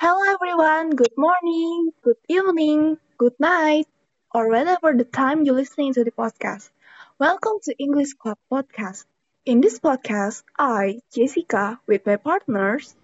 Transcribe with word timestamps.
Hello 0.00 0.22
everyone, 0.34 0.90
good 0.96 1.12
morning, 1.16 1.92
good 2.02 2.16
evening, 2.26 2.96
good 3.18 3.34
night, 3.38 3.86
or 4.34 4.48
whatever 4.48 4.94
the 4.96 5.04
time 5.04 5.44
you're 5.44 5.54
listening 5.54 5.92
to 5.94 6.02
the 6.04 6.10
podcast. 6.10 6.70
Welcome 7.18 7.60
to 7.64 7.76
English 7.78 8.14
Club 8.14 8.38
Podcast. 8.50 9.04
In 9.44 9.60
this 9.60 9.78
podcast, 9.78 10.42
I, 10.58 11.00
Jessica, 11.14 11.78
with 11.86 12.06
my 12.06 12.16
partners, 12.16 12.94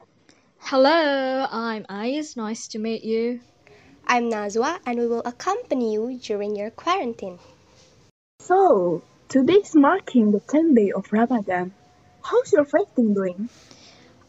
Hello, 0.59 1.47
I'm 1.51 1.85
Ais. 1.89 2.35
Nice 2.37 2.69
to 2.69 2.79
meet 2.79 3.05
you. 3.05 3.41
I'm 4.07 4.31
Nazwa 4.31 4.79
and 4.87 4.99
we 4.99 5.07
will 5.07 5.23
accompany 5.25 5.93
you 5.93 6.19
during 6.19 6.57
your 6.57 6.71
quarantine. 6.71 7.39
So, 8.41 9.03
today's 9.29 9.75
marking 9.75 10.33
the 10.33 10.41
10th 10.41 10.75
day 10.75 10.93
of 10.93 11.13
Ramadan. 11.13 11.75
How's 12.23 12.53
your 12.53 12.65
fasting 12.65 13.13
doing? 13.15 13.51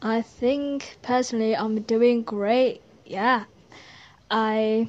I 0.02 0.22
think 0.22 0.98
personally 1.02 1.56
I'm 1.56 1.82
doing 1.82 2.22
great. 2.22 2.82
Yeah. 3.06 3.46
I 4.30 4.88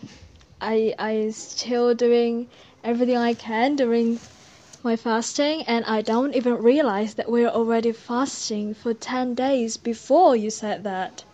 I 0.60 0.95
I 0.98 1.30
still 1.30 1.95
doing 1.95 2.48
everything 2.84 3.16
I 3.16 3.34
can 3.34 3.77
during 3.77 4.20
my 4.84 4.97
fasting 4.97 5.62
and 5.62 5.84
I 5.86 6.02
don't 6.02 6.34
even 6.34 6.62
realize 6.62 7.14
that 7.14 7.30
we're 7.30 7.48
already 7.48 7.92
fasting 7.92 8.74
for 8.74 8.92
10 8.92 9.34
days 9.34 9.77
before 9.77 10.36
you 10.36 10.50
said 10.50 10.84
that. 10.84 11.25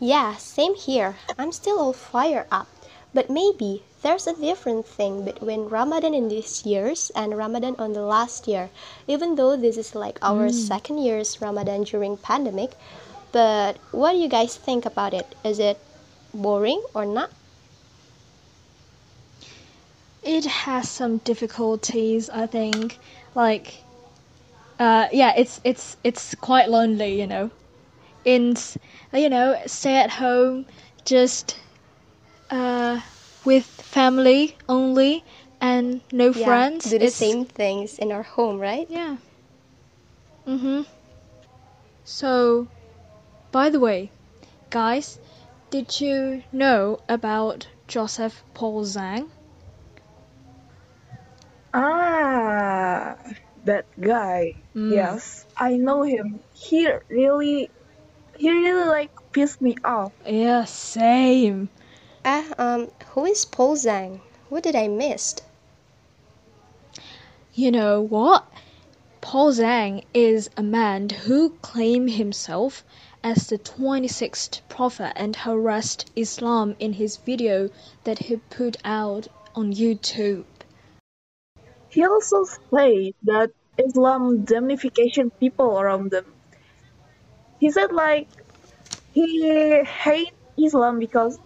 Yeah, 0.00 0.36
same 0.36 0.74
here. 0.74 1.16
I'm 1.38 1.52
still 1.52 1.78
all 1.78 1.92
fired 1.92 2.46
up. 2.50 2.68
But 3.14 3.30
maybe 3.30 3.84
there's 4.02 4.26
a 4.26 4.34
different 4.34 4.86
thing 4.86 5.24
between 5.24 5.68
Ramadan 5.68 6.14
in 6.14 6.28
these 6.28 6.66
years 6.66 7.10
and 7.14 7.36
Ramadan 7.36 7.76
on 7.78 7.92
the 7.92 8.02
last 8.02 8.46
year. 8.48 8.70
Even 9.06 9.36
though 9.36 9.56
this 9.56 9.76
is 9.78 9.94
like 9.94 10.18
our 10.22 10.50
second 10.52 10.98
year's 10.98 11.40
Ramadan 11.40 11.84
during 11.84 12.16
pandemic, 12.16 12.72
but 13.32 13.78
what 13.92 14.12
do 14.12 14.18
you 14.18 14.28
guys 14.28 14.56
think 14.56 14.84
about 14.86 15.14
it? 15.14 15.34
Is 15.44 15.58
it 15.58 15.78
boring 16.34 16.82
or 16.94 17.06
not? 17.06 17.30
It 20.22 20.44
has 20.46 20.88
some 20.90 21.18
difficulties, 21.18 22.28
I 22.28 22.46
think. 22.46 22.98
Like 23.34 23.84
uh 24.78 25.08
yeah, 25.12 25.32
it's 25.36 25.60
it's 25.64 25.96
it's 26.04 26.34
quite 26.36 26.68
lonely, 26.68 27.18
you 27.20 27.26
know. 27.26 27.50
In 28.24 28.56
you 29.12 29.28
know, 29.28 29.60
stay 29.66 29.96
at 29.96 30.10
home 30.10 30.66
just 31.04 31.56
uh 32.50 33.00
with 33.44 33.64
family 33.66 34.56
only 34.68 35.24
and 35.60 36.00
no 36.12 36.32
Yeah, 36.32 36.44
friends. 36.46 36.84
do 36.90 36.98
the 36.98 37.06
It's- 37.06 37.14
same 37.14 37.44
things 37.44 37.98
in 37.98 38.12
our 38.12 38.22
home, 38.22 38.58
right? 38.58 38.86
Yeah. 38.90 39.16
Mm 40.46 40.58
Mhm. 40.60 40.86
So, 42.04 42.66
by 43.52 43.70
the 43.70 43.80
way, 43.80 44.10
guys, 44.70 45.18
did 45.70 46.00
you 46.00 46.42
know 46.52 46.98
about 47.08 47.68
Joseph 47.86 48.42
Paul 48.54 48.84
Zhang? 48.84 49.28
Ah, 51.74 53.16
that 53.64 53.86
guy. 54.00 54.54
Mm. 54.74 54.92
Yes, 54.92 55.46
I 55.56 55.76
know 55.76 56.02
him. 56.02 56.40
He 56.52 56.88
really, 57.08 57.70
he 58.36 58.50
really 58.50 58.88
like 58.88 59.10
pissed 59.32 59.60
me 59.60 59.76
off. 59.84 60.12
Yeah, 60.26 60.64
same. 60.64 61.70
Ah, 62.24 62.46
um, 62.56 62.88
who 63.14 63.24
is 63.24 63.44
Paul 63.44 63.74
Zhang? 63.74 64.20
What 64.48 64.62
did 64.62 64.76
I 64.76 64.86
miss? 64.86 65.34
You 67.52 67.72
know 67.72 68.00
what? 68.00 68.46
Paul 69.20 69.50
Zhang 69.52 70.04
is 70.14 70.48
a 70.56 70.62
man 70.62 71.08
who 71.08 71.50
claimed 71.62 72.12
himself 72.12 72.84
as 73.24 73.48
the 73.48 73.58
26th 73.58 74.60
prophet 74.68 75.12
and 75.16 75.34
harassed 75.34 76.10
Islam 76.14 76.76
in 76.78 76.92
his 76.92 77.16
video 77.16 77.70
that 78.04 78.20
he 78.20 78.36
put 78.36 78.76
out 78.84 79.26
on 79.56 79.72
YouTube. 79.72 80.44
He 81.88 82.04
also 82.04 82.44
said 82.44 83.14
that 83.24 83.50
Islam 83.78 84.46
damnification 84.46 85.32
people 85.40 85.80
around 85.80 86.12
them. 86.12 86.26
He 87.58 87.70
said 87.72 87.90
like 87.90 88.28
he 89.12 89.82
hate 89.84 90.32
Islam 90.56 91.00
because 91.00 91.38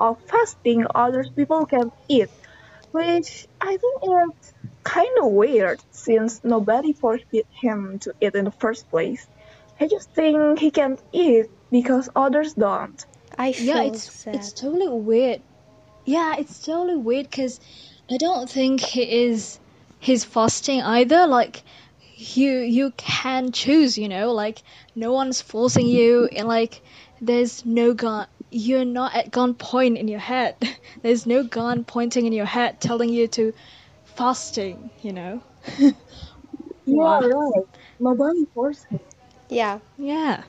of 0.00 0.18
fasting 0.26 0.86
others 0.94 1.28
people 1.30 1.66
can 1.66 1.92
eat, 2.08 2.30
which 2.92 3.46
I 3.60 3.76
think 3.76 4.02
is 4.02 4.54
kind 4.82 5.18
of 5.20 5.30
weird 5.32 5.80
since 5.90 6.42
nobody 6.42 6.92
forbid 6.92 7.46
him 7.60 7.98
to 8.00 8.14
eat 8.20 8.34
in 8.34 8.46
the 8.46 8.50
first 8.50 8.88
place. 8.90 9.26
I 9.78 9.86
just 9.88 10.10
think 10.10 10.58
he 10.58 10.70
can 10.70 10.98
eat 11.12 11.46
because 11.70 12.08
others 12.16 12.54
don't. 12.54 13.04
I 13.38 13.52
feel 13.52 13.76
Yeah, 13.76 13.82
it's 13.84 14.12
sad. 14.12 14.34
it's 14.34 14.52
totally 14.52 14.88
weird. 14.88 15.40
Yeah, 16.04 16.36
it's 16.38 16.64
totally 16.64 16.96
weird 16.96 17.30
because 17.30 17.60
I 18.10 18.16
don't 18.16 18.48
think 18.48 18.80
he 18.80 19.02
is 19.26 19.58
he's 20.00 20.24
fasting 20.24 20.82
either. 20.82 21.26
Like 21.26 21.62
you 22.16 22.50
you 22.58 22.92
can 22.96 23.52
choose, 23.52 23.96
you 23.96 24.08
know, 24.08 24.32
like 24.32 24.62
no 24.94 25.12
one's 25.12 25.40
forcing 25.40 25.86
you, 25.86 26.26
and 26.26 26.48
like 26.48 26.82
there's 27.20 27.64
no 27.64 27.94
gun. 27.94 28.26
You're 28.50 28.84
not 28.84 29.14
at 29.14 29.30
gunpoint 29.30 29.96
in 29.96 30.08
your 30.08 30.20
head. 30.20 30.56
There's 31.02 31.26
no 31.26 31.42
gun 31.44 31.84
pointing 31.84 32.26
in 32.26 32.32
your 32.32 32.46
head 32.46 32.80
telling 32.80 33.08
you 33.10 33.28
to 33.28 33.52
fasting. 34.04 34.90
You 35.02 35.12
know. 35.12 35.42
Yeah, 36.86 37.20
right. 37.20 37.64
Nobody 38.00 38.46
forced 38.52 38.86
him. 38.90 38.98
Yeah, 39.48 39.78
Yeah. 39.96 40.42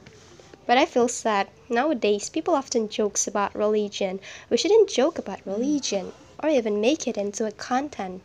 But 0.66 0.78
I 0.78 0.86
feel 0.86 1.08
sad. 1.08 1.50
Nowadays, 1.70 2.30
people 2.30 2.56
often 2.56 2.90
jokes 2.90 3.28
about 3.28 3.54
religion. 3.56 4.20
We 4.50 4.58
shouldn't 4.58 4.90
joke 4.90 5.20
about 5.20 5.46
religion 5.46 6.14
or 6.42 6.50
even 6.50 6.82
make 6.82 7.08
it 7.08 7.18
into 7.18 7.46
a 7.46 7.52
content. 7.52 8.24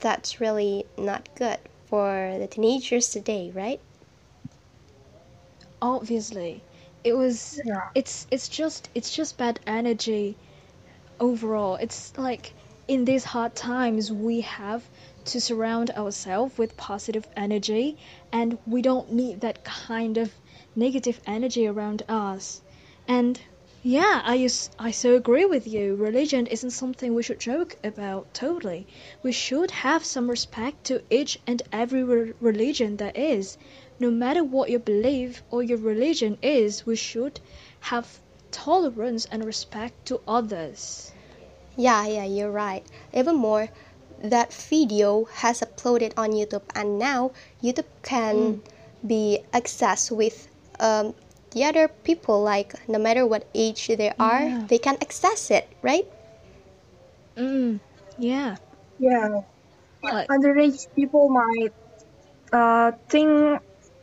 That's 0.00 0.40
really 0.40 0.86
not 0.96 1.28
good 1.34 1.58
for 1.86 2.36
the 2.38 2.46
teenagers 2.46 3.10
today, 3.10 3.50
right? 3.54 3.80
obviously 5.82 6.62
it 7.04 7.14
was 7.14 7.60
Yeah. 7.64 7.88
it's 7.94 8.26
it's 8.30 8.48
just 8.48 8.88
it's 8.94 9.14
just 9.14 9.38
bad 9.38 9.60
energy 9.66 10.36
overall 11.18 11.76
it's 11.76 12.16
like 12.18 12.52
in 12.88 13.04
these 13.04 13.24
hard 13.24 13.54
times 13.54 14.12
we 14.12 14.40
have 14.42 14.82
to 15.26 15.40
surround 15.40 15.90
ourselves 15.90 16.56
with 16.58 16.76
positive 16.76 17.26
energy 17.36 17.98
and 18.32 18.58
we 18.66 18.82
don't 18.82 19.12
need 19.12 19.40
that 19.42 19.64
kind 19.64 20.18
of 20.18 20.32
negative 20.74 21.20
energy 21.26 21.66
around 21.66 22.02
us 22.08 22.60
and 23.06 23.40
yeah 23.82 24.20
i 24.24 24.48
i 24.78 24.90
so 24.90 25.14
agree 25.14 25.44
with 25.46 25.66
you 25.66 25.94
religion 25.94 26.46
isn't 26.46 26.70
something 26.70 27.14
we 27.14 27.22
should 27.22 27.40
joke 27.40 27.76
about 27.82 28.32
totally 28.34 28.86
we 29.22 29.32
should 29.32 29.70
have 29.70 30.04
some 30.04 30.28
respect 30.28 30.84
to 30.84 31.02
each 31.10 31.38
and 31.46 31.62
every 31.72 32.02
re- 32.02 32.32
religion 32.40 32.96
that 32.96 33.16
is. 33.16 33.56
no 33.98 34.10
matter 34.10 34.42
what 34.44 34.70
your 34.70 34.80
belief 34.80 35.42
or 35.50 35.62
your 35.62 35.76
religion 35.78 36.38
is, 36.42 36.86
we 36.86 36.96
should 36.96 37.38
have 37.80 38.18
tolerance 38.50 39.26
and 39.30 39.44
respect 39.44 40.06
to 40.06 40.20
others. 40.26 41.12
Yeah, 41.76 42.06
yeah, 42.06 42.24
you're 42.24 42.50
right. 42.50 42.82
Even 43.12 43.36
more, 43.36 43.68
that 44.22 44.52
video 44.54 45.24
has 45.24 45.60
uploaded 45.60 46.12
on 46.16 46.30
YouTube, 46.32 46.62
and 46.74 46.98
now 46.98 47.32
YouTube 47.62 47.84
can 48.02 48.62
be 49.06 49.40
accessed 49.52 50.10
with 50.10 50.48
um, 50.78 51.14
the 51.52 51.64
other 51.64 51.88
people. 51.88 52.42
Like 52.42 52.74
no 52.88 52.98
matter 52.98 53.26
what 53.26 53.46
age 53.54 53.88
they 53.88 54.12
are, 54.18 54.42
Yeah. 54.44 54.66
they 54.68 54.78
can 54.78 54.96
access 55.00 55.50
it, 55.50 55.68
right? 55.82 56.06
Mm, 57.36 57.80
yeah. 58.18 58.56
Yeah. 58.98 59.40
Like, 60.02 60.28
underage 60.28 60.86
people 60.96 61.28
might 61.30 61.72
uh, 62.52 62.92
think 63.08 63.60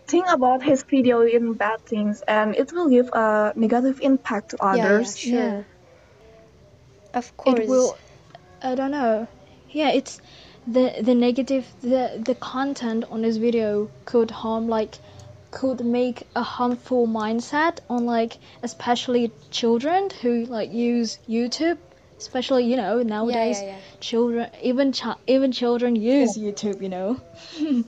think 0.07 0.25
about 0.31 0.63
his 0.63 0.83
video 0.83 1.21
in 1.21 1.53
bad 1.53 1.81
things 1.85 2.21
and 2.27 2.55
it 2.55 2.71
will 2.71 2.89
give 2.89 3.09
a 3.13 3.53
negative 3.55 3.99
impact 4.01 4.51
to 4.51 4.57
Yeah, 4.61 4.75
yeah, 4.75 4.83
others 4.85 5.17
sure. 5.17 5.33
yeah. 5.33 5.63
Of 7.13 7.35
course. 7.37 7.59
It 7.59 7.67
will. 7.67 7.97
I 8.61 8.75
don't 8.75 8.91
know. 8.91 9.27
Yeah, 9.69 9.89
it's 9.91 10.21
the 10.65 10.93
the 11.01 11.15
negative 11.15 11.65
the 11.81 12.21
the 12.23 12.35
content 12.35 13.05
on 13.09 13.21
this 13.21 13.37
video 13.37 13.89
could 14.05 14.31
harm 14.31 14.67
like 14.67 14.97
could 15.51 15.85
make 15.85 16.27
a 16.35 16.43
harmful 16.43 17.07
mindset 17.07 17.79
on 17.89 18.05
like 18.05 18.37
especially 18.63 19.31
children 19.51 20.09
who 20.21 20.45
like 20.45 20.71
use 20.71 21.19
YouTube. 21.27 21.77
Especially 22.17 22.65
you 22.65 22.77
know 22.77 23.03
nowadays 23.03 23.61
yeah. 23.61 23.77
children 23.99 24.49
even 24.61 24.91
chi- 24.91 25.21
even 25.27 25.51
children 25.51 25.95
use 25.95 26.37
YouTube. 26.37 26.81
You 26.81 26.89
know. 26.89 27.21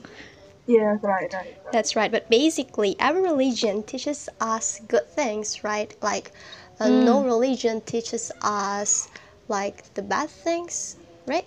yeah, 0.66 0.96
right 1.02 1.32
right 1.32 1.56
That's 1.72 1.96
right. 1.96 2.10
But 2.10 2.30
basically, 2.30 2.96
every 2.98 3.22
religion 3.22 3.82
teaches 3.82 4.28
us 4.40 4.80
good 4.88 5.08
things, 5.08 5.64
right? 5.64 5.94
Like, 6.00 6.32
uh, 6.78 6.88
no 6.88 7.24
religion 7.24 7.80
teaches 7.80 8.30
us 8.40 9.08
like 9.48 9.92
the 9.94 10.02
bad 10.02 10.30
things, 10.30 10.96
right? 11.26 11.46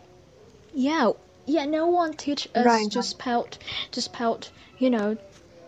Yeah, 0.73 1.11
yeah. 1.45 1.65
No 1.65 1.87
one 1.87 2.13
teach 2.13 2.47
us 2.53 2.65
Right, 2.65 2.91
to 2.91 2.99
right. 2.99 3.05
spout, 3.05 3.57
to 3.91 4.01
spout, 4.01 4.51
you 4.77 4.89
know, 4.89 5.17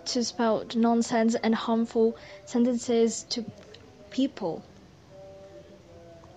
to 0.07 0.23
spout 0.23 0.75
nonsense 0.75 1.35
and 1.35 1.55
harmful 1.55 2.15
sentences 2.45 3.23
to 3.29 3.45
people. 4.11 4.63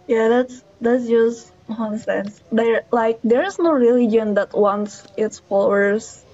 Yeah, 0.06 0.28
that's 0.28 0.64
that's 0.80 1.06
just 1.06 1.52
nonsense. 1.68 2.40
There, 2.50 2.84
like, 2.90 3.20
there 3.22 3.44
is 3.44 3.58
no 3.58 3.72
religion 3.72 4.34
that 4.34 4.54
wants 4.54 5.04
its 5.16 5.38
followers 5.40 6.24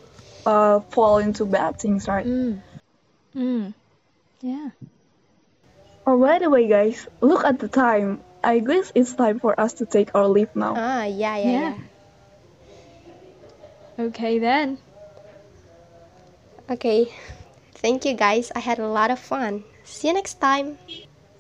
uh 0.47 0.81
fall 0.91 1.19
into 1.19 1.45
bad 1.45 1.79
things, 1.79 2.07
right? 2.07 2.27
Mm. 2.27 2.63
Mm. 3.35 3.75
Yeah. 4.43 4.71
Oh, 6.07 6.21
by 6.21 6.39
the 6.39 6.51
way, 6.51 6.69
guys, 6.69 7.09
look 7.21 7.45
at 7.45 7.59
the 7.59 7.69
time. 7.69 8.21
I 8.45 8.59
guess 8.59 8.93
it's 8.95 9.15
time 9.15 9.41
for 9.41 9.59
us 9.59 9.73
to 9.75 9.87
take 9.87 10.15
our 10.15 10.29
leave 10.29 10.55
now. 10.55 10.75
Ah, 10.77 11.05
yeah, 11.05 11.37
yeah, 11.39 11.51
Yeah. 11.51 11.79
Okay 13.99 14.39
then. 14.39 14.79
Yeah. 16.69 16.75
Okay. 16.75 17.13
Thank 17.75 18.05
you 18.05 18.15
guys. 18.15 18.51
I 18.55 18.61
had 18.61 18.79
a 18.79 18.89
lot 18.89 19.11
of 19.11 19.19
fun. 19.19 19.65
See 19.85 20.09
you 20.09 20.15
next 20.15 20.41
time. 20.41 20.79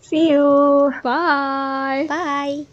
See 0.01 0.31
you. 0.31 0.93
Bye. 1.03 2.09
Bye. 2.09 2.67